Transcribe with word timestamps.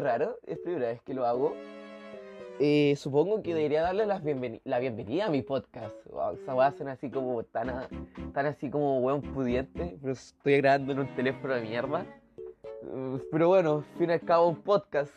medio 0.00 0.18
raro, 0.18 0.38
es 0.46 0.58
primera 0.58 0.88
vez 0.88 1.00
que 1.02 1.14
lo 1.14 1.26
hago. 1.26 1.54
Eh, 2.58 2.94
supongo 2.96 3.42
que 3.42 3.54
debería 3.54 3.82
darle 3.82 4.04
las 4.06 4.22
bienveni- 4.22 4.60
la 4.64 4.78
bienvenida 4.78 5.26
a 5.26 5.30
mi 5.30 5.42
podcast. 5.42 5.94
Wow, 6.06 6.32
esa 6.34 6.54
weá 6.54 6.70
suena 6.72 6.92
así 6.92 7.10
como 7.10 7.42
tan, 7.44 7.70
a- 7.70 7.88
tan 8.34 8.46
así 8.46 8.70
como 8.70 9.00
weón 9.00 9.22
pudiente, 9.22 9.96
pero 10.00 10.12
estoy 10.12 10.56
grabando 10.58 10.92
en 10.92 11.00
un 11.00 11.14
teléfono 11.14 11.54
de 11.54 11.62
mierda. 11.62 12.04
Eh, 12.82 13.18
pero 13.30 13.48
bueno, 13.48 13.76
al 13.88 13.98
fin 13.98 14.10
y 14.10 14.12
al 14.12 14.20
cabo 14.20 14.48
un 14.48 14.62
podcast. 14.62 15.12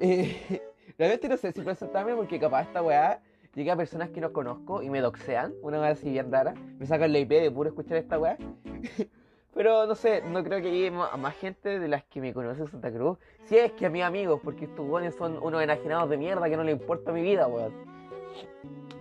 Eh, 0.00 0.60
realmente 0.98 1.28
no 1.28 1.36
sé 1.36 1.52
si 1.52 1.60
presentarme 1.60 2.14
porque 2.14 2.40
capaz 2.40 2.62
esta 2.62 2.82
weá 2.82 3.20
llega 3.54 3.74
a 3.74 3.76
personas 3.76 4.10
que 4.10 4.20
no 4.20 4.32
conozco 4.32 4.82
y 4.82 4.90
me 4.90 5.00
doxean, 5.00 5.54
una 5.62 5.78
weá 5.80 5.90
así 5.90 6.10
bien 6.10 6.30
rara. 6.32 6.54
Me 6.78 6.86
sacan 6.86 7.12
la 7.12 7.18
IP 7.20 7.30
de 7.30 7.50
puro 7.52 7.68
escuchar 7.68 7.98
esta 7.98 8.18
weá. 8.18 8.36
Pero 9.56 9.86
no 9.86 9.94
sé, 9.94 10.20
no 10.20 10.44
creo 10.44 10.60
que 10.60 10.70
llegue 10.70 10.88
a 10.88 11.16
más 11.16 11.34
gente 11.36 11.80
de 11.80 11.88
las 11.88 12.04
que 12.04 12.20
me 12.20 12.34
conoce 12.34 12.60
en 12.60 12.70
Santa 12.70 12.92
Cruz. 12.92 13.16
Si 13.46 13.56
es 13.56 13.72
que 13.72 13.86
a 13.86 13.90
mis 13.90 14.02
amigos, 14.02 14.38
porque 14.44 14.66
estos 14.66 14.86
weones 14.86 15.14
son 15.14 15.42
unos 15.42 15.62
enajenados 15.62 16.10
de 16.10 16.18
mierda 16.18 16.50
que 16.50 16.58
no 16.58 16.62
les 16.62 16.74
importa 16.74 17.10
mi 17.10 17.22
vida, 17.22 17.46
weón. 17.46 17.72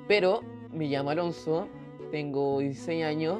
Pero 0.08 0.40
me 0.72 0.86
llamo 0.86 1.10
Alonso, 1.10 1.68
tengo 2.10 2.60
16 2.60 3.04
años. 3.04 3.40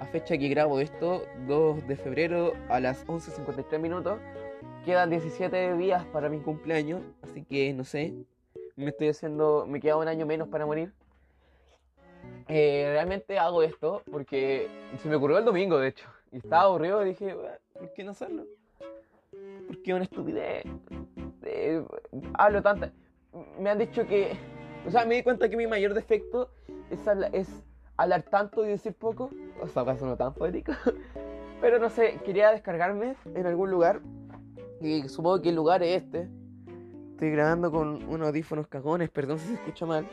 A 0.00 0.06
fecha 0.06 0.36
que 0.36 0.48
grabo 0.48 0.80
esto, 0.80 1.22
2 1.46 1.86
de 1.86 1.94
febrero 1.94 2.54
a 2.68 2.80
las 2.80 3.06
11.53 3.06 3.78
minutos. 3.78 4.18
Quedan 4.84 5.10
17 5.10 5.76
días 5.76 6.04
para 6.06 6.28
mi 6.28 6.40
cumpleaños, 6.40 7.00
así 7.22 7.44
que 7.44 7.72
no 7.72 7.84
sé. 7.84 8.12
Me 8.74 8.88
estoy 8.88 9.10
haciendo. 9.10 9.66
Me 9.68 9.80
queda 9.80 9.96
un 9.98 10.08
año 10.08 10.26
menos 10.26 10.48
para 10.48 10.66
morir. 10.66 10.92
Eh, 12.48 12.88
realmente 12.90 13.38
hago 13.38 13.62
esto 13.62 14.02
porque 14.10 14.68
se 15.00 15.08
me 15.08 15.14
ocurrió 15.14 15.38
el 15.38 15.44
domingo, 15.44 15.78
de 15.78 15.88
hecho. 15.88 16.08
Y 16.34 16.38
estaba 16.38 16.64
aburrido 16.64 17.06
y 17.06 17.10
dije, 17.10 17.32
"Bueno, 17.32 17.56
¿por 17.74 17.92
qué 17.92 18.02
no 18.02 18.10
hacerlo? 18.10 18.44
Porque 19.68 19.90
es 19.90 19.94
una 19.94 20.02
estupidez. 20.02 20.64
Eh, 21.42 21.84
hablo 22.34 22.60
tanta. 22.60 22.90
Me 23.60 23.70
han 23.70 23.78
dicho 23.78 24.04
que. 24.04 24.36
O 24.84 24.90
sea, 24.90 25.04
me 25.04 25.14
di 25.14 25.22
cuenta 25.22 25.48
que 25.48 25.56
mi 25.56 25.68
mayor 25.68 25.94
defecto 25.94 26.50
es 26.90 27.62
hablar 27.96 28.22
tanto 28.24 28.64
y 28.64 28.68
decir 28.68 28.94
poco. 28.94 29.30
O 29.62 29.68
sea, 29.68 29.82
acaso 29.82 30.06
no 30.06 30.16
tan 30.16 30.34
poético. 30.34 30.72
Pero 31.60 31.78
no 31.78 31.88
sé, 31.88 32.18
quería 32.24 32.50
descargarme 32.50 33.14
en 33.32 33.46
algún 33.46 33.70
lugar. 33.70 34.00
Y 34.80 35.08
supongo 35.08 35.40
que 35.40 35.50
el 35.50 35.54
lugar 35.54 35.84
es 35.84 36.02
este. 36.02 36.28
Estoy 37.12 37.30
grabando 37.30 37.70
con 37.70 38.02
unos 38.08 38.26
audífonos 38.26 38.66
cagones, 38.66 39.08
perdón 39.08 39.38
si 39.38 39.46
se 39.46 39.54
escucha 39.54 39.86
mal. 39.86 40.04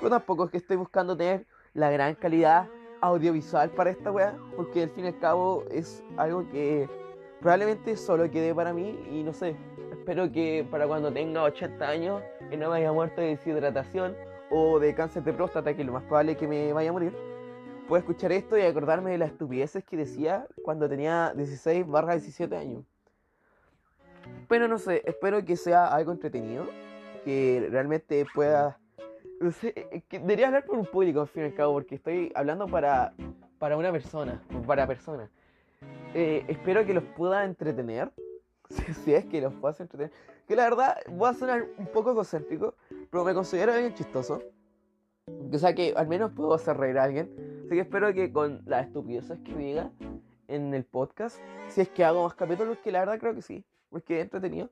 Pero 0.00 0.10
tampoco 0.10 0.46
es 0.46 0.50
que 0.50 0.56
estoy 0.56 0.76
buscando 0.76 1.16
tener 1.16 1.46
la 1.72 1.88
gran 1.90 2.16
calidad 2.16 2.68
audiovisual 3.00 3.70
para 3.70 3.90
esta 3.90 4.10
weá, 4.10 4.36
porque 4.56 4.82
al 4.82 4.90
fin 4.90 5.04
y 5.04 5.08
al 5.08 5.18
cabo 5.18 5.64
es 5.70 6.02
algo 6.16 6.48
que 6.50 6.88
probablemente 7.40 7.96
solo 7.96 8.30
quede 8.30 8.54
para 8.54 8.72
mí 8.72 8.98
y 9.10 9.22
no 9.22 9.32
sé, 9.32 9.56
espero 9.92 10.30
que 10.30 10.66
para 10.70 10.86
cuando 10.86 11.12
tenga 11.12 11.42
80 11.42 11.88
años 11.88 12.22
y 12.50 12.56
no 12.56 12.70
me 12.70 12.78
haya 12.78 12.92
muerto 12.92 13.20
de 13.20 13.28
deshidratación 13.28 14.16
o 14.50 14.78
de 14.78 14.94
cáncer 14.94 15.22
de 15.22 15.32
próstata, 15.32 15.74
que 15.74 15.82
es 15.82 15.86
lo 15.86 15.92
más 15.92 16.04
probable 16.04 16.36
que 16.36 16.48
me 16.48 16.72
vaya 16.72 16.90
a 16.90 16.92
morir, 16.92 17.14
pueda 17.86 18.00
escuchar 18.00 18.32
esto 18.32 18.56
y 18.58 18.62
acordarme 18.62 19.12
de 19.12 19.18
las 19.18 19.30
estupideces 19.30 19.84
que 19.84 19.96
decía 19.96 20.46
cuando 20.64 20.88
tenía 20.88 21.32
16 21.34 21.86
barra 21.86 22.14
17 22.14 22.56
años. 22.56 22.84
Pero 24.48 24.68
no 24.68 24.78
sé, 24.78 25.02
espero 25.06 25.44
que 25.44 25.56
sea 25.56 25.86
algo 25.86 26.12
entretenido, 26.12 26.66
que 27.24 27.66
realmente 27.70 28.26
pueda 28.34 28.78
no 29.40 29.50
sé, 29.52 29.72
eh, 29.76 30.02
debería 30.10 30.48
hablar 30.48 30.64
por 30.64 30.78
un 30.78 30.86
público 30.86 31.20
al 31.20 31.28
fin 31.28 31.42
y 31.44 31.46
al 31.46 31.54
cabo, 31.54 31.74
porque 31.74 31.96
estoy 31.96 32.32
hablando 32.34 32.66
para, 32.68 33.14
para 33.58 33.76
una 33.76 33.92
persona, 33.92 34.42
para 34.66 34.86
personas. 34.86 35.30
Eh, 36.14 36.44
espero 36.48 36.84
que 36.86 36.94
los 36.94 37.04
pueda 37.04 37.44
entretener, 37.44 38.12
si, 38.70 38.94
si 38.94 39.14
es 39.14 39.26
que 39.26 39.40
los 39.40 39.54
pueda 39.54 39.74
entretener. 39.78 40.12
Que 40.46 40.56
la 40.56 40.64
verdad, 40.64 40.98
voy 41.08 41.28
a 41.30 41.34
sonar 41.34 41.66
un 41.78 41.86
poco 41.88 42.10
egocéntrico, 42.12 42.74
pero 43.10 43.24
me 43.24 43.34
considero 43.34 43.72
alguien 43.72 43.94
chistoso. 43.94 44.42
O 45.52 45.58
sea 45.58 45.74
que 45.74 45.92
al 45.96 46.08
menos 46.08 46.32
puedo 46.32 46.54
hacer 46.54 46.76
reír 46.76 46.98
a 46.98 47.04
alguien. 47.04 47.30
Así 47.66 47.74
que 47.76 47.80
espero 47.80 48.12
que 48.14 48.32
con 48.32 48.62
las 48.66 48.86
estupideces 48.86 49.38
que 49.40 49.54
diga 49.54 49.92
en 50.48 50.74
el 50.74 50.84
podcast, 50.84 51.42
si 51.68 51.82
es 51.82 51.90
que 51.90 52.04
hago 52.04 52.24
más 52.24 52.34
capítulos, 52.34 52.78
que 52.78 52.92
la 52.92 53.00
verdad 53.00 53.18
creo 53.20 53.34
que 53.34 53.42
sí, 53.42 53.64
porque 53.90 54.18
es 54.18 54.24
entretenido. 54.24 54.70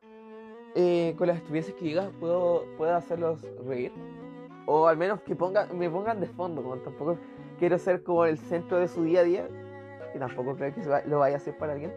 eh, 0.75 1.15
con 1.19 1.29
las 1.29 1.39
estupideces 1.39 1.75
que 1.75 1.85
diga, 1.87 2.13
puedo, 2.21 2.67
puedo 2.77 2.95
hacerlos 2.95 3.47
reír. 3.67 3.93
O 4.67 4.89
al 4.89 4.97
menos 4.97 5.21
que 5.23 5.37
pongan, 5.37 5.77
me 5.79 5.89
pongan 5.89 6.21
de 6.21 6.27
fondo, 6.27 6.63
como 6.63 6.77
tampoco 6.79 7.19
quiero 7.59 7.79
ser 7.79 8.03
como 8.03 8.25
el 8.25 8.37
centro 8.37 8.79
de 8.79 8.89
su 8.89 9.03
día 9.05 9.21
a 9.21 9.25
día, 9.25 9.49
que 10.13 10.19
tampoco 10.19 10.57
creo 10.57 10.75
que 10.75 10.83
se 10.83 11.09
lo 11.09 11.21
vaya 11.21 11.37
a 11.37 11.39
hacer 11.39 11.57
para 11.57 11.73
alguien. 11.73 11.93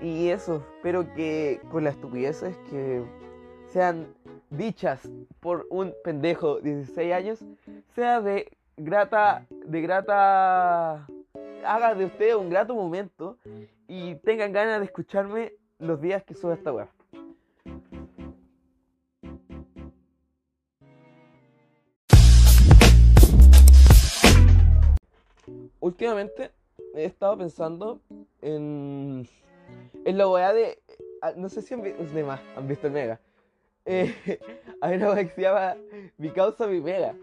Y 0.00 0.28
eso, 0.28 0.64
espero 0.76 1.12
que 1.14 1.60
con 1.70 1.84
las 1.84 1.94
estupideces 1.94 2.56
que 2.70 3.04
sean 3.66 4.14
dichas 4.50 5.08
por 5.40 5.66
un 5.70 5.94
pendejo 6.04 6.60
de 6.60 6.76
16 6.76 7.12
años, 7.12 7.44
sea 7.94 8.20
de 8.20 8.56
grata, 8.76 9.46
de 9.50 9.80
grata, 9.80 11.06
haga 11.64 11.94
de 11.94 12.04
usted 12.04 12.34
un 12.34 12.50
grato 12.50 12.74
momento 12.74 13.38
y 13.88 14.16
tengan 14.16 14.52
ganas 14.52 14.80
de 14.80 14.86
escucharme 14.86 15.52
los 15.78 16.00
días 16.00 16.22
que 16.24 16.34
suba 16.34 16.54
esta 16.54 16.72
web. 16.72 16.88
Últimamente 25.82 26.50
he 26.94 27.04
estado 27.04 27.36
pensando 27.36 28.00
en, 28.40 29.28
en 30.04 30.18
la 30.18 30.28
weá 30.28 30.52
de. 30.54 30.78
ah, 31.20 31.32
No 31.36 31.48
sé 31.50 31.60
si 31.60 31.74
han, 31.74 31.82
vi- 31.82 31.92
los 31.98 32.12
demás 32.12 32.40
han 32.56 32.66
visto 32.66 32.86
el 32.86 32.92
Mega. 32.94 33.20
Eh, 33.84 34.14
hay 34.80 34.96
una 34.96 35.10
weá 35.12 35.24
que 35.24 35.30
se 35.34 35.42
llama 35.42 35.76
Mi 36.16 36.30
causa, 36.30 36.66
mi 36.66 36.80
Mega. 36.80 37.14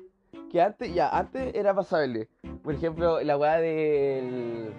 Que 0.52 0.62
antes, 0.62 0.94
ya, 0.94 1.10
antes 1.10 1.54
era 1.56 1.74
pasable. 1.74 2.28
Por 2.64 2.74
ejemplo, 2.74 3.22
la 3.22 3.38
weá 3.38 3.58
del, 3.60 4.72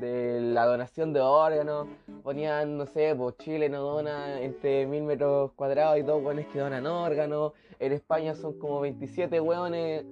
de 0.00 0.40
la 0.40 0.66
donación 0.66 1.12
de 1.12 1.20
órganos. 1.20 1.86
Ponían, 2.22 2.76
no 2.78 2.86
sé, 2.86 3.14
pues 3.16 3.36
Chile 3.38 3.68
no 3.68 3.82
dona 3.82 4.40
entre 4.40 4.86
mil 4.86 5.02
metros 5.02 5.52
cuadrados 5.52 5.98
y 5.98 6.02
dos 6.02 6.22
weones 6.22 6.46
que 6.48 6.58
donan 6.58 6.86
órganos. 6.86 7.52
En 7.78 7.92
España 7.92 8.34
son 8.34 8.58
como 8.58 8.80
27 8.80 9.40
weones. 9.40 10.04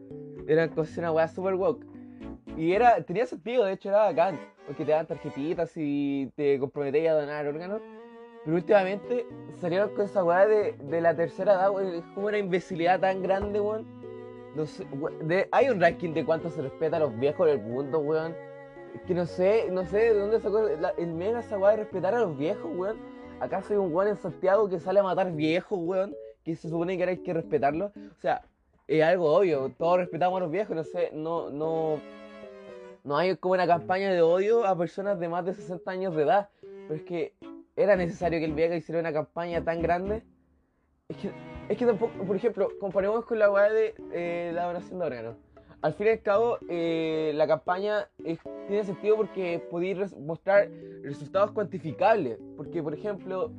Era 0.46 0.68
cosas 0.68 0.98
una 0.98 1.12
weá 1.12 1.26
super 1.28 1.54
woke. 1.54 1.84
Y 2.56 2.72
era, 2.72 3.02
tenía 3.02 3.26
sentido, 3.26 3.64
de 3.64 3.72
hecho 3.72 3.88
era 3.88 3.98
bacán, 4.04 4.38
porque 4.66 4.84
te 4.84 4.92
dan 4.92 5.06
tarjetitas 5.06 5.72
y 5.76 6.30
te 6.36 6.58
comprometías 6.58 7.14
a 7.16 7.20
donar 7.20 7.46
órganos. 7.46 7.80
Pero 8.44 8.56
últimamente 8.56 9.26
salieron 9.60 9.90
con 9.90 10.04
esa 10.04 10.24
weá 10.24 10.46
de, 10.46 10.72
de 10.72 11.00
la 11.00 11.14
tercera 11.14 11.52
edad, 11.54 11.70
weón. 11.70 11.94
Es 11.94 12.04
como 12.14 12.26
una 12.26 12.38
imbecilidad 12.38 13.00
tan 13.00 13.22
grande, 13.22 13.60
weón. 13.60 13.86
No 14.56 14.66
sé, 14.66 14.84
we- 14.98 15.12
de- 15.24 15.48
hay 15.52 15.68
un 15.70 15.80
ranking 15.80 16.12
de 16.12 16.24
cuánto 16.24 16.50
se 16.50 16.60
respeta 16.60 16.96
a 16.96 17.00
los 17.00 17.18
viejos 17.18 17.46
del 17.46 17.60
mundo, 17.60 18.00
weón. 18.00 18.34
Que 19.06 19.14
no 19.14 19.24
sé, 19.24 19.68
no 19.70 19.86
sé 19.86 20.12
de 20.12 20.14
dónde 20.18 20.40
sacó 20.40 20.68
la- 20.68 20.92
el 20.98 21.12
mega 21.14 21.40
esa 21.40 21.56
weá 21.56 21.70
de 21.70 21.76
respetar 21.78 22.14
a 22.14 22.20
los 22.20 22.36
viejos, 22.36 22.70
weón. 22.76 22.98
Acá 23.40 23.62
soy 23.62 23.76
un 23.76 23.94
weón 23.94 24.08
en 24.10 24.16
Santiago 24.16 24.68
que 24.68 24.78
sale 24.80 25.00
a 25.00 25.04
matar 25.04 25.32
viejos, 25.32 25.78
weón. 25.80 26.14
Que 26.44 26.56
se 26.56 26.68
supone 26.68 26.96
que 26.96 27.04
ahora 27.04 27.12
hay 27.12 27.18
que 27.22 27.32
respetarlos. 27.32 27.92
O 27.96 28.20
sea, 28.20 28.42
es 28.88 29.02
algo 29.04 29.32
obvio, 29.32 29.70
todos 29.78 29.98
respetamos 29.98 30.36
a 30.38 30.40
los 30.40 30.50
viejos, 30.50 30.74
no 30.74 30.82
sé, 30.84 31.10
no, 31.14 31.48
no, 31.50 32.00
no 33.04 33.16
hay 33.16 33.36
como 33.36 33.54
una 33.54 33.66
campaña 33.66 34.12
de 34.12 34.22
odio 34.22 34.64
a 34.66 34.76
personas 34.76 35.18
de 35.18 35.28
más 35.28 35.44
de 35.44 35.54
60 35.54 35.90
años 35.90 36.14
de 36.14 36.22
edad. 36.22 36.48
Pero 36.60 36.94
es 36.94 37.02
que 37.02 37.34
era 37.76 37.96
necesario 37.96 38.38
que 38.38 38.44
el 38.44 38.54
Vega 38.54 38.76
hiciera 38.76 39.00
una 39.00 39.12
campaña 39.12 39.62
tan 39.64 39.80
grande. 39.82 40.22
Es 41.08 41.16
que, 41.16 41.30
es 41.68 41.78
que 41.78 41.86
tampoco, 41.86 42.12
por 42.24 42.36
ejemplo, 42.36 42.68
comparemos 42.80 43.24
con 43.24 43.38
la 43.38 43.50
weá 43.50 43.70
de 43.70 43.94
eh, 44.12 44.52
la 44.54 44.66
donación 44.66 44.98
de 44.98 45.06
órganos. 45.06 45.36
Al 45.82 45.94
fin 45.94 46.06
y 46.06 46.10
al 46.10 46.22
cabo, 46.22 46.58
eh, 46.68 47.32
la 47.34 47.46
campaña 47.48 48.08
es- 48.24 48.38
tiene 48.68 48.84
sentido 48.84 49.16
porque 49.16 49.66
podéis 49.70 49.98
res- 49.98 50.16
mostrar 50.16 50.68
resultados 51.02 51.50
cuantificables. 51.50 52.38
Porque, 52.56 52.82
por 52.82 52.94
ejemplo, 52.94 53.50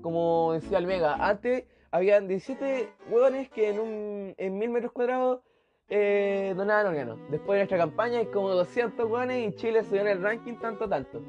como 0.00 0.52
decía 0.54 0.78
el 0.78 0.86
Mega, 0.86 1.14
antes 1.16 1.64
habían 1.90 2.26
17 2.26 2.88
hueones 3.10 3.50
que 3.50 3.68
en, 3.70 3.80
un, 3.80 4.34
en 4.38 4.58
mil 4.58 4.70
metros 4.70 4.92
cuadrados 4.92 5.40
eh, 5.88 6.54
donaban 6.56 6.86
órganos. 6.86 7.18
Después 7.30 7.56
de 7.56 7.60
nuestra 7.60 7.78
campaña 7.78 8.18
hay 8.18 8.26
como 8.26 8.50
200 8.50 9.10
hueones 9.10 9.48
y 9.48 9.56
Chile 9.56 9.82
subió 9.84 10.02
en 10.02 10.08
el 10.08 10.22
ranking 10.22 10.56
tanto, 10.56 10.88
tanto. 10.88 11.20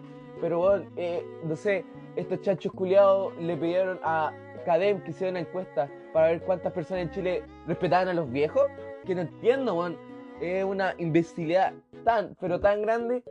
Pero 0.41 0.59
bueno, 0.59 0.85
eh, 0.95 1.25
no 1.43 1.55
sé, 1.55 1.85
estos 2.15 2.41
chanchos 2.41 2.71
culiados 2.73 3.35
le 3.37 3.55
pidieron 3.55 3.99
a 4.03 4.33
Cadem 4.65 5.01
que 5.03 5.11
hiciera 5.11 5.31
una 5.31 5.39
encuesta 5.39 5.89
para 6.13 6.27
ver 6.27 6.41
cuántas 6.41 6.73
personas 6.73 7.03
en 7.03 7.11
Chile 7.11 7.43
respetaban 7.67 8.09
a 8.09 8.13
los 8.13 8.29
viejos. 8.29 8.63
Que 9.05 9.15
no 9.15 9.21
entiendo, 9.21 9.75
weón. 9.75 9.97
Es 10.41 10.63
una 10.63 10.95
imbecilidad 10.97 11.73
tan, 12.05 12.35
pero 12.39 12.61
tan 12.61 12.81
grande 12.81 13.25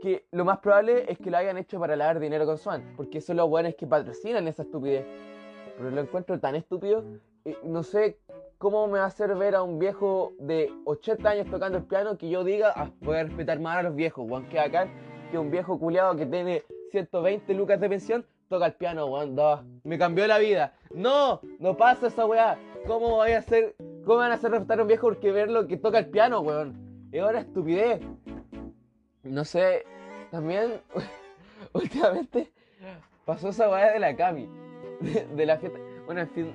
que 0.00 0.24
lo 0.32 0.46
más 0.46 0.58
probable 0.60 1.04
es 1.06 1.18
que 1.18 1.30
lo 1.30 1.36
hayan 1.36 1.58
hecho 1.58 1.78
para 1.78 1.94
lavar 1.94 2.20
dinero 2.20 2.46
con 2.46 2.56
Swan. 2.56 2.94
Porque 2.96 3.20
son 3.20 3.36
los 3.36 3.48
weones 3.48 3.74
que 3.74 3.86
patrocinan 3.86 4.48
esa 4.48 4.62
estupidez. 4.62 5.04
Pero 5.76 5.90
lo 5.90 6.00
encuentro 6.00 6.38
tan 6.40 6.54
estúpido. 6.54 7.04
eh, 7.44 7.56
no 7.64 7.82
sé 7.82 8.18
cómo 8.58 8.88
me 8.88 8.98
va 8.98 9.04
a 9.04 9.08
hacer 9.08 9.34
ver 9.36 9.54
a 9.54 9.62
un 9.62 9.78
viejo 9.78 10.34
de 10.38 10.72
80 10.84 11.30
años 11.30 11.46
tocando 11.50 11.78
el 11.78 11.84
piano 11.84 12.18
que 12.18 12.28
yo 12.28 12.44
diga, 12.44 12.72
ah, 12.74 12.90
voy 13.00 13.16
a 13.16 13.22
respetar 13.24 13.60
más 13.60 13.78
a 13.78 13.82
los 13.84 13.94
viejos, 13.94 14.28
weón, 14.28 14.48
que 14.48 14.58
acá, 14.58 14.88
que 15.30 15.38
un 15.38 15.50
viejo 15.50 15.78
culiado 15.78 16.16
que 16.16 16.26
tiene 16.26 16.64
120 16.90 17.54
lucas 17.54 17.80
de 17.80 17.88
pensión 17.88 18.26
toca 18.48 18.66
el 18.66 18.74
piano, 18.74 19.06
weón. 19.06 19.80
Me 19.84 19.98
cambió 19.98 20.26
la 20.26 20.38
vida. 20.38 20.74
No, 20.90 21.40
no 21.60 21.76
pasa 21.76 22.08
esa 22.08 22.26
weá. 22.26 22.58
¿Cómo 22.86 23.10
voy 23.10 23.32
a 23.32 23.38
hacer, 23.38 23.76
cómo 24.04 24.18
van 24.18 24.32
a 24.32 24.34
hacer 24.34 24.50
respetar 24.50 24.80
a 24.80 24.82
un 24.82 24.88
viejo 24.88 25.08
porque 25.08 25.30
verlo 25.30 25.66
que 25.66 25.76
toca 25.76 25.98
el 25.98 26.06
piano, 26.06 26.40
weón? 26.40 27.08
Es 27.12 27.22
una 27.22 27.40
estupidez. 27.40 28.00
No 29.22 29.44
sé, 29.44 29.84
también, 30.30 30.80
últimamente, 31.72 32.50
pasó 33.24 33.50
esa 33.50 33.68
weá 33.68 33.92
de 33.92 33.98
la 33.98 34.16
Cami. 34.16 34.48
De, 35.36 35.46
la 35.46 35.58
fiesta. 35.58 35.78
Bueno, 36.06 36.22
en 36.22 36.30
fin, 36.30 36.54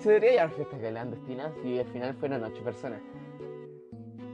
se 0.00 0.08
debería 0.08 0.42
llamar 0.42 0.56
fiesta 0.56 0.78
clandestina 0.78 1.52
si 1.62 1.78
al 1.78 1.86
final 1.86 2.14
fueron 2.14 2.44
ocho 2.44 2.62
personas. 2.64 3.00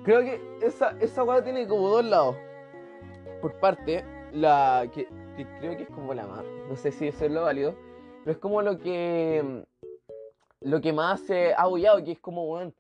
Creo 0.05 0.21
que 0.21 0.41
esa, 0.63 0.97
esa 1.01 1.25
weá 1.25 1.43
tiene 1.43 1.67
como 1.67 1.89
dos 1.89 2.05
lados. 2.05 2.37
Por 3.43 3.53
parte, 3.59 4.05
la 4.33 4.89
que, 4.95 5.09
creo 5.61 5.77
que 5.77 5.83
es 5.83 5.91
como 5.91 6.15
la 6.15 6.27
más, 6.27 6.45
no 6.69 6.77
sé 6.77 6.93
si 6.93 7.09
eso 7.09 7.25
es 7.25 7.33
lo 7.33 7.43
válido, 7.43 7.75
pero 8.25 8.33
es 8.33 8.39
como 8.39 8.63
lo 8.63 8.79
que 8.79 9.65
lo 10.61 10.81
que 10.81 10.93
más 10.93 11.21
se 11.21 11.55
ha 11.55 11.67
bullado, 11.67 12.03
que 12.03 12.13
es 12.13 12.19
como, 12.19 12.45
weón, 12.45 12.75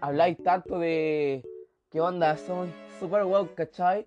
habláis 0.00 0.36
tanto 0.42 0.78
de 0.78 1.42
qué 1.90 2.00
onda, 2.00 2.36
soy 2.36 2.68
super 3.00 3.24
wow, 3.24 3.48
¿cachai? 3.54 4.06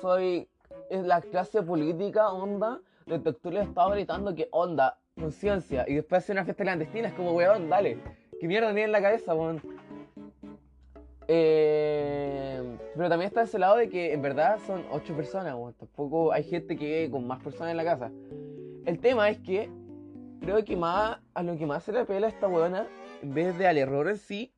Soy 0.00 0.48
es 0.90 1.04
la 1.04 1.20
clase 1.20 1.62
política, 1.62 2.32
onda, 2.32 2.80
de 3.06 3.20
le 3.50 3.60
estaba 3.60 3.94
gritando 3.94 4.34
que 4.34 4.48
onda, 4.50 4.98
conciencia, 5.20 5.84
y 5.88 5.94
después 5.94 6.22
hace 6.22 6.32
una 6.32 6.44
fiesta 6.44 6.64
clandestina, 6.64 7.08
es 7.08 7.14
como, 7.14 7.32
weón, 7.32 7.68
dale, 7.68 7.98
qué 8.40 8.48
mierda 8.48 8.68
tiene 8.68 8.84
en 8.84 8.92
la 8.92 9.02
cabeza, 9.02 9.34
weón. 9.34 9.62
Eh, 11.26 12.62
pero 12.94 13.08
también 13.08 13.28
está 13.28 13.42
ese 13.42 13.58
lado 13.58 13.76
de 13.76 13.88
que 13.88 14.12
en 14.12 14.20
verdad 14.20 14.58
son 14.66 14.84
ocho 14.90 15.16
personas, 15.16 15.56
tampoco 15.78 16.32
hay 16.32 16.44
gente 16.44 16.76
que 16.76 16.84
vive 16.84 17.10
con 17.10 17.26
más 17.26 17.42
personas 17.42 17.70
en 17.70 17.76
la 17.78 17.84
casa. 17.84 18.10
El 18.84 18.98
tema 18.98 19.30
es 19.30 19.38
que 19.38 19.70
creo 20.40 20.62
que 20.64 20.76
más 20.76 21.18
a 21.32 21.42
lo 21.42 21.56
que 21.56 21.64
más 21.64 21.84
se 21.84 21.92
le 21.92 22.04
pela 22.04 22.26
a 22.26 22.30
esta 22.30 22.46
buena, 22.46 22.86
en 23.22 23.32
vez 23.32 23.56
de 23.56 23.66
al 23.66 23.78
error 23.78 24.08
en 24.08 24.18
sí, 24.18 24.52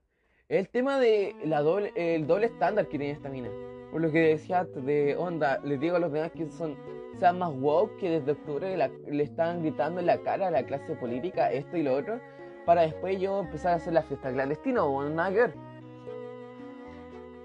es 0.48 0.58
el 0.58 0.68
tema 0.68 0.98
de 0.98 1.36
la 1.44 1.60
doble, 1.60 1.92
el 1.94 2.26
doble 2.26 2.46
estándar 2.46 2.86
que 2.86 2.98
tiene 2.98 3.12
esta 3.12 3.28
mina. 3.28 3.50
Por 3.92 4.00
lo 4.00 4.10
que 4.10 4.18
decía 4.18 4.64
de 4.64 5.16
onda, 5.16 5.60
les 5.64 5.78
digo 5.78 5.96
a 5.96 6.00
los 6.00 6.12
demás 6.12 6.32
que 6.32 6.48
son 6.50 6.76
sean 7.18 7.38
más 7.38 7.52
woke 7.52 7.96
que 7.98 8.10
desde 8.10 8.32
octubre 8.32 8.76
le 8.76 9.22
están 9.22 9.62
gritando 9.62 10.00
en 10.00 10.06
la 10.06 10.18
cara 10.18 10.48
a 10.48 10.50
la 10.50 10.64
clase 10.64 10.94
política 10.96 11.50
esto 11.50 11.76
y 11.76 11.82
lo 11.82 11.94
otro, 11.94 12.20
para 12.64 12.82
después 12.82 13.20
yo 13.20 13.40
empezar 13.40 13.72
a 13.72 13.76
hacer 13.76 13.92
la 13.92 14.02
fiesta 14.02 14.32
clandestina 14.32 14.84
o 14.84 15.02
nada 15.08 15.30
que 15.30 15.36
ver. 15.36 15.54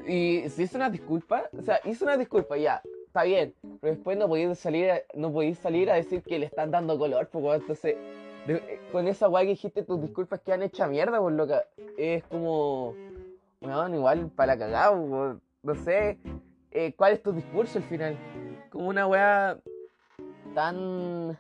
Y 0.07 0.49
si 0.49 0.63
hizo 0.63 0.77
una 0.77 0.89
disculpa, 0.89 1.43
o 1.57 1.61
sea, 1.61 1.79
hizo 1.85 2.05
una 2.05 2.17
disculpa, 2.17 2.57
ya, 2.57 2.81
está 3.05 3.23
bien, 3.23 3.53
pero 3.79 3.93
después 3.93 4.17
no 4.17 4.27
podéis 4.27 4.57
salir, 4.57 4.91
no 5.13 5.31
podéis 5.31 5.59
salir 5.59 5.91
a 5.91 5.95
decir 5.95 6.23
que 6.23 6.39
le 6.39 6.47
están 6.47 6.71
dando 6.71 6.97
color, 6.97 7.29
porque 7.31 7.53
entonces, 7.53 7.95
con 8.91 9.07
esa 9.07 9.27
guay 9.27 9.45
que 9.45 9.51
dijiste, 9.51 9.83
tus 9.83 10.01
disculpas 10.01 10.39
quedan 10.41 10.63
hechas 10.63 10.89
mierda, 10.89 11.19
por 11.19 11.31
lo 11.31 11.47
que 11.47 11.59
es 11.97 12.23
como, 12.23 12.95
bueno, 13.61 13.95
igual 13.95 14.31
para 14.35 14.55
la 14.55 14.59
cagada, 14.59 14.95
no 14.95 15.75
sé, 15.75 16.17
eh, 16.71 16.93
¿cuál 16.95 17.13
es 17.13 17.21
tu 17.21 17.31
discurso 17.31 17.77
al 17.77 17.83
final? 17.83 18.17
Como 18.71 18.87
una 18.89 19.05
weá 19.05 19.59
tan 20.55 21.37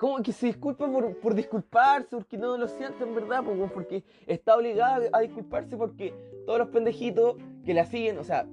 como 0.00 0.22
que 0.22 0.32
se 0.32 0.46
disculpa 0.46 0.90
por, 0.90 1.14
por, 1.18 1.34
disculparse, 1.34 2.16
porque 2.16 2.38
no 2.38 2.56
lo 2.56 2.66
siente 2.68 3.04
en 3.04 3.14
verdad, 3.14 3.44
porque 3.74 4.02
está 4.26 4.56
obligada 4.56 5.06
a 5.12 5.20
disculparse 5.20 5.76
porque 5.76 6.14
todos 6.46 6.58
los 6.58 6.68
pendejitos 6.68 7.36
que 7.66 7.74
la 7.74 7.84
siguen, 7.84 8.16
o 8.16 8.24
sea, 8.24 8.46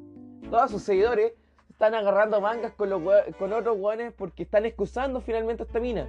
todos 0.50 0.72
sus 0.72 0.84
seguidores 0.84 1.31
están 1.69 1.96
agarrando 1.96 2.42
mangas 2.42 2.74
con, 2.74 2.90
los, 2.90 3.02
con 3.40 3.54
otros 3.54 3.78
guanes 3.78 4.12
porque 4.12 4.44
están 4.44 4.66
excusando 4.66 5.22
finalmente 5.22 5.63
a 5.63 5.66
esta 5.68 5.80
mina. 5.80 6.06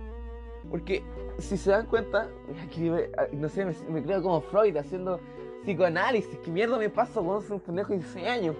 Porque 0.68 1.04
si 1.38 1.56
se 1.56 1.70
dan 1.70 1.86
cuenta, 1.86 2.28
aquí, 2.64 2.90
no 3.30 3.48
sé, 3.48 3.64
me, 3.64 4.02
creo 4.02 4.20
como 4.20 4.40
Freud 4.40 4.76
haciendo 4.76 5.20
psicoanálisis, 5.62 6.36
¿qué 6.38 6.50
mierda 6.50 6.78
me 6.78 6.90
pasa 6.90 7.20
cuando 7.20 7.42
soy 7.42 7.52
un 7.52 7.60
pendejo 7.60 7.92
de 7.92 7.98
16 7.98 8.26
años? 8.26 8.56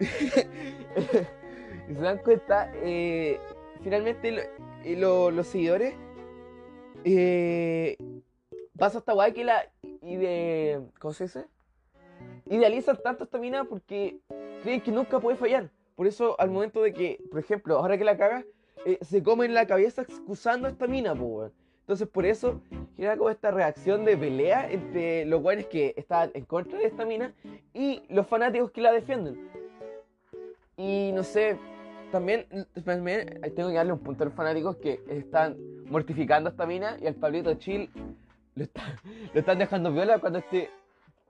y 1.88 1.94
se 1.94 2.00
dan 2.00 2.18
cuenta, 2.18 2.70
eh, 2.76 3.38
finalmente 3.82 4.48
los 4.84 5.46
seguidores 5.46 5.94
eh, 7.04 7.96
pasa 8.78 8.98
esta 8.98 9.12
guay 9.12 9.32
que 9.32 9.44
la 9.44 9.68
y 9.82 10.16
de 10.16 10.80
¿cómo 10.98 11.12
se 11.12 11.24
dice? 11.24 11.44
idealizan 12.46 12.98
tanto 13.02 13.24
esta 13.24 13.38
mina 13.38 13.64
porque 13.64 14.18
creen 14.62 14.80
que 14.80 14.92
nunca 14.92 15.20
puede 15.20 15.36
fallar. 15.36 15.70
Por 15.96 16.06
eso 16.06 16.38
al 16.40 16.50
momento 16.50 16.82
de 16.82 16.92
que 16.92 17.18
por 17.30 17.40
ejemplo 17.40 17.78
ahora 17.78 17.98
que 17.98 18.04
la 18.04 18.16
caga 18.16 18.44
eh, 18.84 18.98
se 19.02 19.22
come 19.22 19.46
en 19.46 19.54
la 19.54 19.66
cabeza 19.66 20.02
excusando 20.02 20.66
a 20.66 20.70
esta 20.70 20.86
mina 20.86 21.14
pues, 21.14 21.52
entonces 21.80 22.08
por 22.08 22.24
eso 22.24 22.60
genera 22.96 23.16
como 23.16 23.30
esta 23.30 23.50
reacción 23.50 24.04
de 24.04 24.16
pelea 24.16 24.70
entre 24.70 25.24
los 25.24 25.42
guanes 25.42 25.66
que 25.66 25.94
están 25.96 26.30
en 26.34 26.44
contra 26.44 26.78
de 26.78 26.86
esta 26.86 27.04
mina 27.04 27.32
y 27.74 28.02
los 28.08 28.26
fanáticos 28.26 28.70
que 28.70 28.80
la 28.80 28.92
defienden. 28.92 29.50
Y 30.76 31.12
no 31.12 31.22
sé 31.22 31.58
también, 32.12 32.46
tengo 33.54 33.70
que 33.70 33.74
darle 33.74 33.92
un 33.92 33.98
punto 33.98 34.22
a 34.22 34.26
los 34.26 34.34
fanáticos 34.34 34.76
que 34.76 35.00
están 35.08 35.56
mortificando 35.86 36.48
a 36.48 36.52
esta 36.52 36.66
mina 36.66 36.96
y 37.00 37.06
al 37.08 37.14
Pablito 37.14 37.54
Chill 37.54 37.90
lo, 38.54 38.66
están 39.34 39.58
dejando 39.58 39.92
viola 39.92 40.18
cuando 40.18 40.38
este 40.38 40.70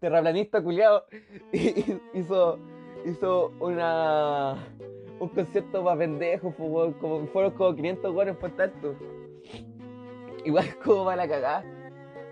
terraplanista 0.00 0.60
culiado 0.60 1.06
hizo, 2.14 2.58
hizo 3.06 3.52
una 3.60 4.58
un 5.20 5.28
concierto 5.28 5.84
para 5.84 5.98
pendejos, 5.98 6.52
como 6.56 7.26
fueron 7.28 7.52
como 7.52 7.76
500 7.76 8.12
guanes 8.12 8.36
por 8.36 8.50
tanto. 8.56 8.96
Igual 10.44 10.66
como 10.84 11.04
va 11.04 11.14
la 11.14 11.28
cagada. 11.28 11.64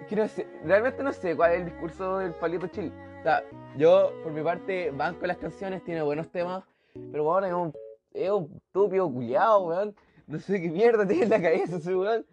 Es 0.01 0.07
que 0.09 0.17
no 0.17 0.27
sé, 0.27 0.47
realmente 0.65 1.03
no 1.05 1.13
sé 1.13 1.37
cuál 1.37 1.53
es 1.53 1.59
el 1.61 1.67
discurso 1.67 2.19
del 2.19 2.33
Pablito 2.33 2.67
Chill. 2.67 2.93
O 3.21 3.23
sea, 3.23 3.45
yo 3.77 4.13
por 4.25 4.33
mi 4.33 4.43
parte 4.43 4.91
banco 4.91 5.25
las 5.27 5.37
canciones, 5.37 5.85
tiene 5.85 6.03
buenos 6.03 6.29
temas, 6.31 6.65
pero 7.13 7.23
bueno, 7.23 7.47
es 7.47 7.53
un 7.53 7.73
es 8.13 8.31
un 8.31 8.51
estúpido 8.57 9.11
culiado, 9.11 9.67
weón. 9.67 9.95
No 10.27 10.39
sé 10.39 10.61
qué 10.61 10.69
mierda 10.69 11.07
tiene 11.07 11.25
en 11.25 11.31
la 11.31 11.43
cabeza 11.43 11.77
ese 11.77 11.95
weón. 11.95 12.27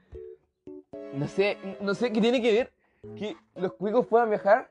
No 1.13 1.27
sé, 1.27 1.57
no 1.81 1.93
sé 1.93 2.11
qué 2.11 2.21
tiene 2.21 2.41
que 2.41 2.51
ver 2.51 2.73
que 3.15 3.35
los 3.55 3.73
cuicos 3.73 4.05
puedan 4.07 4.29
viajar, 4.29 4.69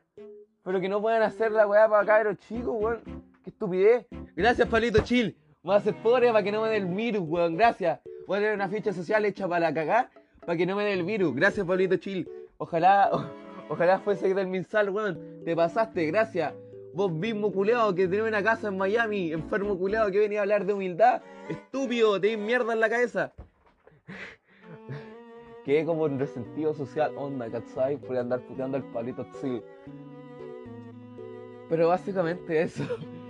pero 0.63 0.79
que 0.79 0.89
no 0.89 1.01
puedan 1.01 1.21
hacer 1.21 1.51
la 1.51 1.67
weá 1.67 1.89
para 1.89 2.05
cabros 2.05 2.37
chicos, 2.47 2.75
weón. 2.79 3.01
Qué 3.43 3.49
estupidez. 3.49 4.05
Gracias, 4.35 4.67
Palito 4.67 5.01
Chill. 5.03 5.35
Voy 5.63 5.75
a 5.75 5.77
hacer 5.77 5.95
pobre 6.01 6.27
para 6.27 6.43
que 6.43 6.51
no 6.51 6.61
me 6.61 6.69
dé 6.69 6.77
el 6.77 6.85
virus, 6.85 7.23
weón. 7.27 7.57
Gracias. 7.57 7.99
Voy 8.27 8.37
a 8.37 8.41
tener 8.41 8.55
una 8.55 8.69
ficha 8.69 8.93
social 8.93 9.25
hecha 9.25 9.47
para 9.47 9.59
la 9.59 9.73
cagar 9.73 10.09
para 10.47 10.57
que 10.57 10.65
no 10.65 10.77
me 10.77 10.85
dé 10.85 10.93
el 10.93 11.03
virus. 11.03 11.35
Gracias, 11.35 11.65
Pablito 11.65 11.97
Chill. 11.97 12.29
Ojalá, 12.57 13.11
ojalá 13.69 13.99
fuese 13.99 14.33
del 14.33 14.47
Minsal, 14.47 14.89
weón. 14.89 15.43
Te 15.43 15.55
pasaste, 15.55 16.05
gracias. 16.05 16.53
Vos 16.97 17.11
mismo 17.11 17.51
culeado 17.51 17.93
que 17.93 18.07
tenés 18.07 18.27
una 18.27 18.41
casa 18.41 18.69
en 18.69 18.77
Miami, 18.79 19.31
enfermo 19.31 19.77
culeado 19.77 20.09
que 20.09 20.17
venía 20.17 20.39
a 20.39 20.41
hablar 20.41 20.65
de 20.65 20.73
humildad, 20.73 21.21
estúpido, 21.47 22.19
te 22.19 22.35
mierda 22.37 22.73
en 22.73 22.79
la 22.79 22.89
cabeza. 22.89 23.33
Quedé 25.63 25.85
como 25.85 26.05
un 26.05 26.17
resentido 26.17 26.73
social, 26.73 27.15
onda, 27.15 27.51
¿cachai? 27.51 27.97
Por 27.97 28.17
andar 28.17 28.39
puteando 28.39 28.77
al 28.77 28.83
palito 28.85 29.21
así. 29.21 29.61
Pero 31.69 31.89
básicamente 31.89 32.63
eso. 32.63 32.83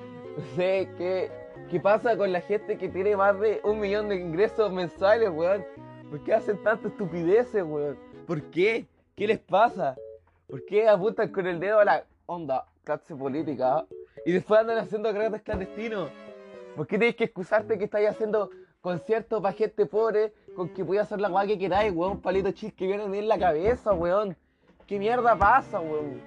Sé 0.56 0.88
qué, 0.98 1.30
qué 1.70 1.80
pasa 1.82 2.16
con 2.16 2.32
la 2.32 2.40
gente 2.40 2.78
que 2.78 2.88
tiene 2.88 3.18
más 3.18 3.38
de 3.38 3.60
un 3.66 3.82
millón 3.82 4.08
de 4.08 4.16
ingresos 4.16 4.72
mensuales, 4.72 5.30
weón. 5.30 5.66
¿Por 6.10 6.24
qué 6.24 6.36
hacen 6.36 6.64
tantas 6.64 6.94
estupideces, 6.94 7.66
weón? 7.66 7.98
¿Por 8.28 8.44
qué? 8.44 8.88
¿Qué 9.14 9.28
les 9.28 9.40
pasa? 9.40 9.98
¿Por 10.48 10.64
qué 10.64 10.88
apuntan 10.88 11.34
con 11.34 11.48
el 11.48 11.60
dedo 11.60 11.82
a 11.82 11.84
la 11.84 12.06
onda? 12.28 12.66
Clase 12.88 13.14
política 13.16 13.86
y 14.26 14.32
después 14.32 14.62
andan 14.62 14.78
haciendo 14.78 15.12
carretes 15.12 15.42
clandestinos. 15.42 16.10
¿Por 16.74 16.88
qué 16.88 16.98
tenéis 16.98 17.18
que 17.18 17.26
excusarte 17.26 17.78
que 17.78 17.84
estáis 17.84 18.08
haciendo 18.08 18.50
conciertos 18.80 19.42
para 19.42 19.54
gente 19.54 19.86
pobre 19.86 20.32
con 20.56 20.70
que 20.70 20.84
voy 20.84 20.98
a 20.98 21.02
hacer 21.02 21.20
la 21.20 21.28
guay 21.28 21.50
que 21.50 21.60
queráis, 21.60 21.94
weón? 21.94 22.22
Palito 22.22 22.52
chis 22.52 22.74
que 22.74 22.88
vienen 22.88 23.14
en 23.14 23.28
la 23.28 23.38
cabeza, 23.38 23.92
weón. 23.92 24.38
¿Qué 24.88 24.98
mierda 25.00 25.36
pasa, 25.36 25.82
weón? 25.82 26.22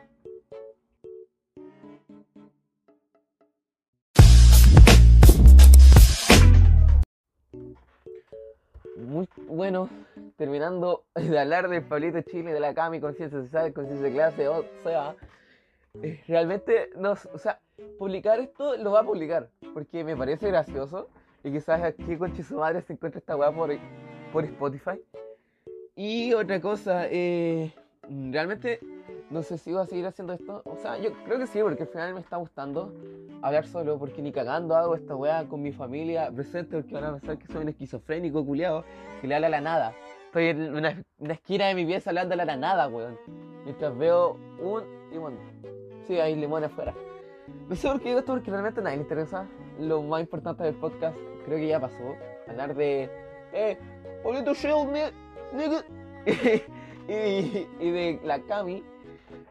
Muy 8.99 9.27
bueno, 9.49 9.89
terminando 10.37 11.05
de 11.15 11.39
hablar 11.39 11.71
del 11.71 11.83
Pablito 11.85 12.21
Chile, 12.21 12.53
de 12.53 12.61
la 12.61 12.75
CAMI, 12.75 13.01
conciencia 13.01 13.41
social, 13.41 13.73
conciencia 13.73 14.09
de 14.09 14.13
clase, 14.13 14.49
o 14.49 14.63
sea, 14.85 15.17
realmente, 16.29 16.91
no, 16.97 17.13
o 17.13 17.39
sea, 17.39 17.61
publicar 17.99 18.41
esto 18.41 18.77
lo 18.77 18.93
va 18.93 19.01
a 19.01 19.05
publicar, 19.05 19.49
porque 19.75 20.05
me 20.05 20.17
parece 20.17 20.49
gracioso 20.49 21.09
y 21.43 21.51
quizás 21.51 21.83
aquí 21.83 22.17
con 22.17 22.35
su 22.43 22.57
madre 22.57 22.83
se 22.83 22.93
encuentra 22.93 23.19
esta 23.19 23.37
weá 23.37 23.53
por, 23.53 23.71
por 24.33 24.45
Spotify. 24.45 25.01
Y 25.97 26.33
otra 26.33 26.61
cosa, 26.61 27.07
eh, 27.09 27.75
realmente 28.09 28.81
no 29.31 29.43
sé 29.43 29.59
si 29.59 29.73
voy 29.73 29.83
a 29.83 29.87
seguir 29.87 30.07
haciendo 30.07 30.33
esto. 30.33 30.63
O 30.65 30.77
sea, 30.77 30.99
yo 30.99 31.13
creo 31.25 31.39
que 31.39 31.47
sí, 31.47 31.61
porque 31.63 31.83
al 31.83 31.89
final 31.89 32.15
me 32.15 32.21
está 32.21 32.37
gustando 32.37 32.93
hablar 33.43 33.67
solo, 33.67 33.99
porque 33.99 34.23
ni 34.23 34.33
cagando 34.33 34.75
hago 34.77 34.95
esta 34.95 35.15
weá 35.15 35.47
con 35.49 35.63
mi 35.63 35.73
familia 35.73 36.31
presente, 36.31 36.77
porque 36.77 36.95
van 36.95 37.05
a 37.05 37.13
pensar 37.13 37.39
que 37.39 37.47
soy 37.47 37.63
un 37.63 37.69
esquizofrénico 37.69 38.45
culiado, 38.45 38.85
que 39.21 39.29
le 39.29 39.35
habla 39.35 39.49
la 39.49 39.61
nada. 39.61 39.95
Estoy 40.27 40.47
en 40.47 40.75
una, 40.75 41.03
esquina 41.29 41.67
de 41.67 41.75
mi 41.75 41.87
pieza 41.87 42.11
hablando 42.11 42.35
a 42.35 42.45
la 42.45 42.57
nada, 42.57 42.89
weón. 42.89 43.17
Mientras 43.65 43.97
veo 43.97 44.37
un 44.61 44.85
limón. 45.11 45.80
Sí, 46.11 46.19
hay 46.19 46.35
limón 46.35 46.65
afuera. 46.65 46.93
No 47.69 47.77
sé 47.77 47.87
por 47.87 48.01
qué 48.01 48.09
digo 48.09 48.19
esto, 48.19 48.33
porque 48.33 48.51
realmente 48.51 48.81
a 48.81 48.83
nadie 48.83 48.97
le 48.97 49.05
interesa. 49.05 49.47
Lo 49.79 50.03
más 50.03 50.21
importante 50.23 50.65
del 50.65 50.75
podcast, 50.75 51.17
creo 51.45 51.57
que 51.57 51.69
ya 51.69 51.79
pasó. 51.79 52.17
Hablar 52.49 52.75
de. 52.75 53.09
Eh, 53.53 53.79
Polito 54.25 54.53
Shell, 54.53 54.89
nigga. 55.55 55.85
y, 57.09 57.69
y 57.79 57.91
de 57.93 58.21
la 58.25 58.41
Cami. 58.41 58.83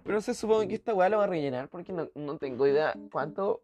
Pero 0.04 0.20
se 0.20 0.34
supone 0.34 0.68
que 0.68 0.76
esta 0.76 0.94
weá 0.94 1.08
lo 1.08 1.20
va 1.20 1.24
a 1.24 1.28
rellenar 1.28 1.70
porque 1.70 1.94
no, 1.94 2.10
no 2.14 2.38
tengo 2.38 2.68
idea 2.68 2.94
cuánto 3.10 3.62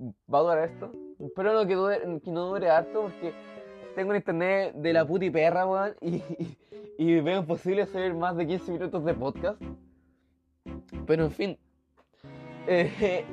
va 0.00 0.38
a 0.38 0.42
durar 0.42 0.70
esto. 0.70 0.90
Espero 1.20 1.52
no 1.52 1.66
que, 1.66 1.74
dure, 1.74 2.00
que 2.24 2.30
no 2.30 2.46
dure 2.46 2.70
harto 2.70 3.02
porque 3.02 3.34
tengo 3.94 4.08
un 4.08 4.16
internet 4.16 4.72
de 4.74 4.92
la 4.94 5.06
puta 5.06 5.26
y 5.26 5.30
perra, 5.30 5.66
weón. 5.66 5.94
Y, 6.00 6.14
y, 6.16 6.56
y 6.96 7.20
veo 7.20 7.40
imposible 7.40 7.82
hacer 7.82 8.14
más 8.14 8.38
de 8.38 8.46
15 8.46 8.72
minutos 8.72 9.04
de 9.04 9.12
podcast. 9.12 9.60
Pero 11.06 11.24
en 11.24 11.30
fin. 11.30 11.58
Eh, 12.70 13.24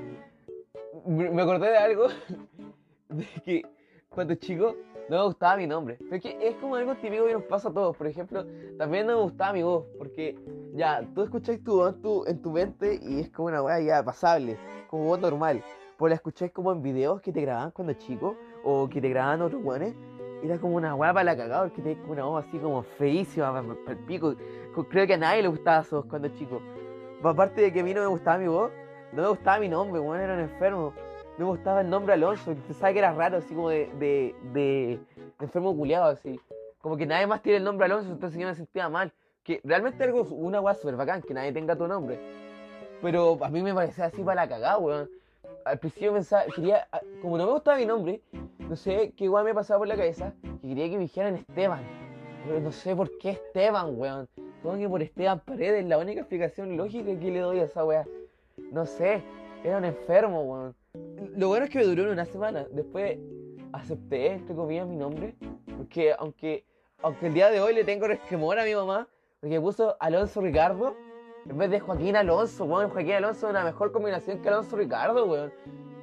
me 1.06 1.42
acordé 1.42 1.70
de 1.70 1.78
algo. 1.78 2.08
De 3.10 3.26
que 3.44 3.62
cuando 4.10 4.34
chico 4.36 4.76
no 5.10 5.18
me 5.18 5.24
gustaba 5.26 5.58
mi 5.58 5.68
nombre. 5.68 5.98
Pero 6.10 6.22
que 6.22 6.38
es 6.42 6.56
como 6.56 6.76
algo 6.76 6.96
típico 6.96 7.26
que 7.26 7.34
nos 7.34 7.44
pasa 7.44 7.68
a 7.68 7.74
todos. 7.74 7.98
Por 7.98 8.08
ejemplo, 8.08 8.46
también 8.78 9.06
no 9.06 9.18
me 9.18 9.24
gustaba 9.24 9.52
mi 9.52 9.62
voz. 9.62 9.86
Porque 9.98 10.40
ya, 10.74 11.06
tú 11.14 11.24
escucháis 11.24 11.62
tu 11.64 11.76
voz 11.76 12.02
tu, 12.02 12.26
en 12.26 12.42
tu 12.42 12.52
mente 12.52 12.98
y 13.02 13.20
es 13.20 13.30
como 13.30 13.50
una 13.50 13.62
weá 13.62 13.82
ya 13.82 14.04
pasable. 14.04 14.58
Como 14.90 15.04
voz 15.04 15.20
normal. 15.20 15.62
Pues 15.98 16.12
la 16.12 16.16
escucháis 16.16 16.52
como 16.54 16.72
en 16.72 16.82
videos 16.82 17.22
que 17.22 17.34
te 17.34 17.42
grababan 17.42 17.72
cuando 17.72 17.94
chico. 17.94 18.38
O 18.64 18.88
que 18.88 19.02
te 19.02 19.10
grababan 19.10 19.42
otros 19.42 19.62
weones. 19.64 19.96
Era 20.44 20.58
como 20.60 20.76
una 20.78 20.96
weá 20.96 21.14
para 21.14 21.26
la 21.26 21.36
cagada. 21.36 21.68
Porque 21.68 21.98
como 21.98 22.14
una 22.14 22.24
voz 22.24 22.46
así 22.46 22.58
como 22.58 22.84
feísima 22.84 23.52
para 23.52 24.00
el 24.00 24.06
pico. 24.06 24.34
Creo 24.90 25.06
que 25.06 25.16
a 25.16 25.18
nadie 25.18 25.42
le 25.42 25.50
gustaba 25.50 25.84
su 25.84 25.98
voz 25.98 26.06
cuando 26.06 26.30
chico. 26.30 26.62
Aparte 27.22 27.62
de 27.62 27.74
que 27.74 27.82
a 27.82 27.84
mí 27.84 27.94
no 27.94 28.02
me 28.02 28.08
gustaba 28.08 28.38
mi 28.38 28.48
voz, 28.48 28.72
no 29.16 29.22
me 29.22 29.30
gustaba 29.30 29.60
mi 29.60 29.70
nombre, 29.70 30.00
weón, 30.02 30.20
era 30.20 30.34
un 30.34 30.42
enfermo. 30.42 30.94
No 31.38 31.46
me 31.46 31.52
gustaba 31.52 31.82
el 31.82 31.90
nombre 31.90 32.14
Alonso, 32.14 32.54
pensaba 32.68 32.92
que 32.92 33.00
era 33.00 33.14
raro, 33.14 33.38
así 33.38 33.56
como 33.56 33.70
de, 33.70 33.90
de, 33.98 34.36
de, 34.52 35.00
enfermo 35.40 35.76
culiado, 35.76 36.06
así. 36.06 36.40
Como 36.82 36.98
que 36.98 37.06
nadie 37.06 37.26
más 37.26 37.42
tiene 37.42 37.58
el 37.60 37.64
nombre 37.64 37.86
Alonso, 37.86 38.12
entonces 38.12 38.40
yo 38.40 38.48
me 38.48 38.56
sentía 38.56 38.90
mal. 38.90 39.12
Que 39.44 39.62
realmente 39.64 40.04
algo, 40.04 40.24
una 40.24 40.60
weá 40.60 40.74
súper 40.74 40.96
bacán, 40.96 41.22
que 41.22 41.34
nadie 41.34 41.54
tenga 41.54 41.78
tu 41.78 41.88
nombre. 41.88 42.20
Pero 43.02 43.38
a 43.42 43.50
mí 43.50 43.62
me 43.62 43.74
parecía 43.74 44.06
así 44.06 44.22
para 44.22 44.44
la 44.44 44.50
cagada, 44.50 44.78
weón. 44.78 45.10
Al 45.64 45.80
principio 45.80 46.14
pensaba, 46.14 46.44
quería, 46.54 46.88
como 47.22 47.38
no 47.38 47.46
me 47.46 47.54
gustaba 47.54 47.78
mi 47.78 47.86
nombre, 47.86 48.22
no 48.60 48.76
sé 48.76 49.14
qué 49.16 49.30
weá 49.30 49.44
me 49.44 49.54
pasaba 49.54 49.80
por 49.80 49.88
la 49.88 49.96
cabeza, 49.96 50.34
que 50.62 50.68
quería 50.68 50.90
que 50.90 50.98
me 50.98 51.04
dijeran 51.04 51.36
Esteban. 51.36 51.84
Pero 52.46 52.60
no 52.60 52.72
sé 52.72 52.96
por 52.96 53.18
qué 53.18 53.32
Esteban, 53.32 53.98
weón. 53.98 54.28
Supongo 54.58 54.78
que 54.78 54.90
por 54.90 55.02
Esteban 55.02 55.40
Paredes, 55.40 55.86
la 55.86 55.98
única 55.98 56.22
explicación 56.22 56.76
lógica 56.76 57.18
que 57.18 57.32
le 57.32 57.40
doy 57.40 57.60
a 57.60 57.64
esa 57.64 57.86
weá. 57.86 58.06
No 58.58 58.86
sé, 58.86 59.22
era 59.64 59.78
un 59.78 59.86
enfermo, 59.86 60.42
weón. 60.44 60.76
Lo 61.36 61.50
bueno 61.50 61.66
es 61.66 61.72
que 61.72 61.80
me 61.80 61.86
duró 61.86 62.12
una 62.12 62.26
semana. 62.26 62.66
Después 62.72 63.18
acepté, 63.74 64.34
entre 64.34 64.56
comillas, 64.56 64.88
mi 64.88 64.96
nombre. 64.96 65.36
Porque 65.78 66.14
aunque, 66.18 66.66
aunque 67.02 67.28
el 67.28 67.34
día 67.34 67.50
de 67.52 67.60
hoy 67.60 67.74
le 67.74 67.84
tengo 67.84 68.08
resquemor 68.08 68.58
a 68.60 68.64
mi 68.64 68.74
mamá, 68.74 69.08
porque 69.42 69.60
puso 69.60 69.98
Alonso 70.00 70.40
Ricardo, 70.42 70.96
en 71.50 71.58
vez 71.58 71.70
de 71.70 71.80
Joaquín 71.80 72.16
Alonso, 72.16 72.66
weón. 72.66 72.90
Joaquín 72.90 73.14
Alonso 73.14 73.48
es 73.48 73.52
una 73.52 73.64
mejor 73.64 73.92
combinación 73.92 74.42
que 74.42 74.48
Alonso 74.48 74.78
Ricardo, 74.78 75.26
weón. 75.26 75.52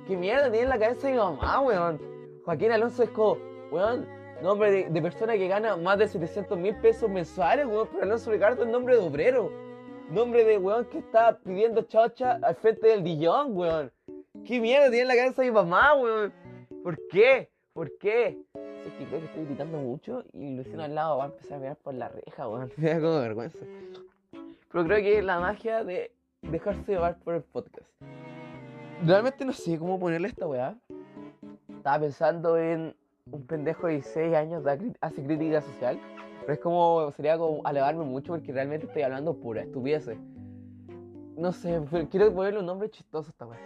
¿Qué 0.07 0.17
mierda 0.17 0.51
tiene 0.51 0.65
en 0.65 0.69
la 0.69 0.79
cabeza 0.79 1.09
mi 1.09 1.17
mamá, 1.17 1.61
weón? 1.61 2.01
Joaquín 2.45 2.73
Alonso 2.73 3.03
es 3.03 3.11
como, 3.11 3.39
weón, 3.71 4.07
nombre 4.43 4.71
de, 4.71 4.91
de 4.91 5.03
persona 5.03 5.35
que 5.35 5.49
gana 5.49 5.77
más 5.77 5.99
de 5.99 6.07
700 6.07 6.59
mil 6.59 6.77
pesos 6.77 7.09
mensuales, 7.09 7.65
weón. 7.67 7.89
Pero 7.91 8.03
Alonso 8.03 8.31
Ricardo 8.31 8.65
es 8.65 8.69
nombre 8.69 8.97
de 8.97 9.01
obrero. 9.01 9.62
Nombre 10.13 10.45
de 10.45 10.59
weón 10.59 10.85
que 10.91 10.99
está 10.99 11.39
pidiendo 11.39 11.81
chacha 11.85 12.39
al 12.43 12.55
frente 12.57 12.87
del 12.87 13.03
Dillon, 13.03 13.57
weón. 13.57 13.91
¿Qué 14.45 14.61
mierda 14.61 14.91
tiene 14.91 15.01
en 15.01 15.09
la 15.09 15.17
cabeza 15.17 15.41
de 15.41 15.49
mi 15.49 15.55
mamá, 15.55 15.95
weón? 15.95 16.31
¿Por 16.83 16.99
qué? 17.09 17.49
¿Por 17.73 17.97
qué? 17.97 18.39
Es 18.85 18.93
que 18.93 19.07
creo 19.07 19.21
que 19.21 19.25
estoy 19.25 19.47
gritando 19.47 19.79
mucho 19.79 20.23
y 20.35 20.55
Luciano 20.55 20.83
al 20.83 20.95
lado 20.95 21.17
va 21.17 21.25
a 21.25 21.27
empezar 21.29 21.55
a 21.55 21.61
mirar 21.61 21.77
por 21.77 21.95
la 21.95 22.11
reja, 22.11 22.47
weón. 22.47 22.71
Me 22.77 22.91
da 22.91 23.01
como 23.01 23.21
vergüenza. 23.21 23.59
Pero 24.71 24.85
creo 24.85 24.99
que 24.99 25.19
es 25.19 25.25
la 25.25 25.41
magia 25.41 25.83
de 25.83 26.13
dejarse 26.43 26.93
llevar 26.93 27.19
por 27.21 27.37
el 27.37 27.43
podcast. 27.43 27.89
Realmente 29.07 29.47
no 29.47 29.55
sé 29.55 29.79
cómo 29.79 29.99
ponerle 29.99 30.29
esta 30.29 30.47
weá. 30.47 30.77
Estaba 31.75 32.01
pensando 32.01 32.59
en 32.59 32.95
un 33.31 33.47
pendejo 33.47 33.87
de 33.87 33.95
16 33.95 34.35
años 34.35 34.63
hace 35.01 35.25
crítica 35.25 35.63
social. 35.63 35.99
Pero 36.43 36.53
es 36.53 36.59
como, 36.61 37.11
sería 37.13 37.39
como 37.39 37.61
alevarme 37.65 38.05
mucho 38.05 38.33
porque 38.33 38.53
realmente 38.53 38.87
estoy 38.87 39.03
hablando 39.03 39.35
pura 39.35 39.63
estupidez. 39.63 40.11
No 41.37 41.53
sé, 41.53 41.81
pero 41.91 42.09
quiero 42.09 42.33
ponerle 42.33 42.61
un 42.61 42.67
nombre 42.67 42.91
chistoso 42.91 43.31
esta 43.31 43.47
weá. 43.47 43.59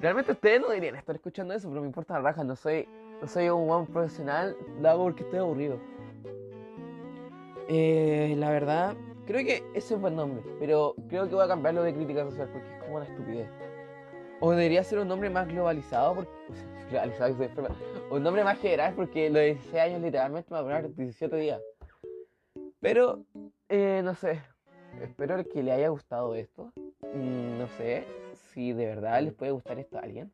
Realmente 0.00 0.32
ustedes 0.32 0.60
no 0.60 0.68
deberían 0.68 0.96
estar 0.96 1.14
escuchando 1.14 1.54
eso, 1.54 1.68
pero 1.68 1.80
me 1.82 1.86
importa 1.86 2.14
la 2.14 2.20
raja, 2.20 2.42
no 2.42 2.56
soy, 2.56 2.88
no 3.20 3.28
soy 3.28 3.48
un 3.50 3.68
buen 3.68 3.86
profesional, 3.86 4.56
lo 4.80 4.88
hago 4.88 5.04
porque 5.04 5.22
estoy 5.22 5.38
aburrido. 5.38 5.78
Eh, 7.68 8.34
la 8.38 8.50
verdad, 8.50 8.94
creo 9.26 9.44
que 9.44 9.62
ese 9.74 9.94
es 9.94 10.00
buen 10.00 10.16
nombre, 10.16 10.42
pero 10.58 10.94
creo 11.08 11.28
que 11.28 11.34
voy 11.34 11.44
a 11.44 11.48
cambiarlo 11.48 11.82
de 11.82 11.94
crítica 11.94 12.24
social 12.24 12.48
porque 12.52 12.66
es 12.74 12.82
como 12.82 12.96
una 12.96 13.04
estupidez. 13.04 13.48
O 14.40 14.50
debería 14.50 14.82
ser 14.82 14.98
un 14.98 15.08
nombre 15.08 15.30
más 15.30 15.46
globalizado, 15.46 16.16
porque, 16.16 16.30
globalizado, 16.90 17.36
o 18.10 18.16
un 18.16 18.22
nombre 18.22 18.42
más 18.42 18.58
general 18.58 18.94
porque 18.94 19.30
los 19.30 19.42
16 19.42 19.74
años 19.76 20.02
literalmente 20.02 20.48
me 20.50 20.54
va 20.54 20.60
a 20.60 20.62
durar 20.62 20.94
17 20.94 21.36
días. 21.36 21.60
Pero, 22.82 23.24
eh, 23.68 24.00
no 24.02 24.16
sé, 24.16 24.42
espero 25.00 25.48
que 25.48 25.62
le 25.62 25.70
haya 25.70 25.88
gustado 25.88 26.34
esto. 26.34 26.72
Mm, 27.14 27.56
no 27.56 27.68
sé 27.68 28.04
si 28.34 28.72
de 28.72 28.86
verdad 28.86 29.22
les 29.22 29.32
puede 29.32 29.52
gustar 29.52 29.78
esto 29.78 29.98
a 29.98 30.00
alguien. 30.00 30.32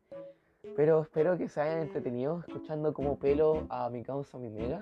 Pero 0.75 1.03
espero 1.03 1.37
que 1.37 1.47
se 1.47 1.61
hayan 1.61 1.83
entretenido 1.83 2.43
escuchando 2.47 2.91
como 2.91 3.19
pelo 3.19 3.67
a 3.69 3.87
mi 3.91 4.01
causa 4.01 4.39
mi 4.39 4.49
mega. 4.49 4.81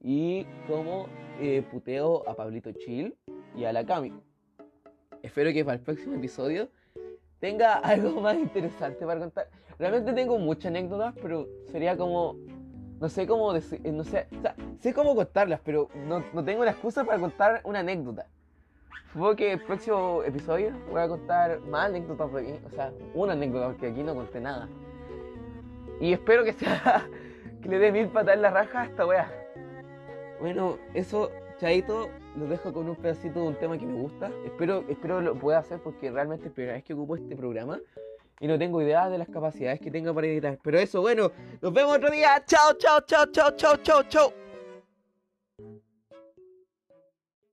Y 0.00 0.46
como 0.66 1.08
eh, 1.40 1.62
puteo 1.70 2.26
a 2.26 2.34
Pablito 2.34 2.72
Chill 2.72 3.18
y 3.54 3.64
a 3.64 3.72
la 3.74 3.84
Cami. 3.84 4.14
Espero 5.22 5.52
que 5.52 5.66
para 5.66 5.76
el 5.76 5.82
próximo 5.82 6.14
episodio 6.14 6.70
tenga 7.38 7.74
algo 7.80 8.18
más 8.22 8.38
interesante 8.38 9.04
para 9.04 9.20
contar. 9.20 9.50
Realmente 9.78 10.14
tengo 10.14 10.38
muchas 10.38 10.66
anécdotas, 10.66 11.14
pero 11.20 11.46
sería 11.70 11.98
como 11.98 12.38
no 13.02 13.08
sé 13.08 13.26
cómo 13.26 13.52
decir, 13.52 13.80
no 13.92 14.04
sé, 14.04 14.28
o 14.38 14.40
sea, 14.40 14.54
sé 14.78 14.94
cómo 14.94 15.16
contarlas, 15.16 15.58
pero 15.64 15.88
no, 16.06 16.24
no 16.32 16.44
tengo 16.44 16.64
la 16.64 16.70
excusa 16.70 17.02
para 17.02 17.18
contar 17.18 17.60
una 17.64 17.80
anécdota. 17.80 18.28
Supongo 19.12 19.34
que 19.34 19.54
el 19.54 19.60
próximo 19.60 20.22
episodio 20.22 20.70
voy 20.88 21.02
a 21.02 21.08
contar 21.08 21.58
más 21.62 21.88
anécdotas 21.88 22.32
de 22.32 22.42
mí, 22.42 22.60
o 22.64 22.70
sea, 22.70 22.92
una 23.14 23.32
anécdota, 23.32 23.66
porque 23.70 23.88
aquí 23.88 24.04
no 24.04 24.14
conté 24.14 24.40
nada. 24.40 24.68
Y 26.00 26.12
espero 26.12 26.44
que 26.44 26.52
sea, 26.52 27.08
que 27.60 27.68
le 27.68 27.80
dé 27.80 27.90
mil 27.90 28.06
patas 28.06 28.36
en 28.36 28.42
la 28.42 28.50
raja 28.50 28.82
a 28.82 28.84
esta 28.84 29.04
wea. 29.04 29.32
Bueno, 30.38 30.78
eso, 30.94 31.32
chaito, 31.58 32.08
los 32.36 32.48
dejo 32.48 32.72
con 32.72 32.88
un 32.88 32.94
pedacito 32.94 33.40
de 33.40 33.48
un 33.48 33.56
tema 33.56 33.78
que 33.78 33.84
me 33.84 34.00
gusta. 34.00 34.30
Espero, 34.44 34.84
espero 34.88 35.20
lo 35.20 35.34
pueda 35.34 35.58
hacer 35.58 35.80
porque 35.80 36.08
realmente 36.12 36.44
es 36.44 36.52
la 36.52 36.54
primera 36.54 36.74
vez 36.74 36.84
que 36.84 36.94
ocupo 36.94 37.16
este 37.16 37.34
programa 37.34 37.80
y 38.40 38.46
no 38.46 38.58
tengo 38.58 38.82
idea 38.82 39.08
de 39.08 39.18
las 39.18 39.28
capacidades 39.28 39.80
que 39.80 39.90
tenga 39.90 40.12
para 40.12 40.26
editar. 40.26 40.58
Pero 40.62 40.78
eso, 40.78 41.00
bueno, 41.00 41.30
nos 41.60 41.72
vemos 41.72 41.96
otro 41.96 42.10
día. 42.10 42.42
Chao, 42.46 42.74
chao, 42.78 43.00
chao, 43.06 43.26
chao, 43.32 43.50
chao, 43.56 43.76
chao, 43.76 44.02
chao. 44.04 44.32